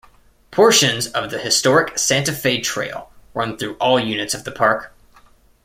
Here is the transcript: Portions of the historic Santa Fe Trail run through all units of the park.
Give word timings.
Portions 0.49 1.05
of 1.09 1.29
the 1.29 1.37
historic 1.37 1.99
Santa 1.99 2.31
Fe 2.33 2.59
Trail 2.59 3.11
run 3.35 3.55
through 3.55 3.75
all 3.75 3.99
units 3.99 4.33
of 4.33 4.45
the 4.45 4.51
park. 4.51 4.91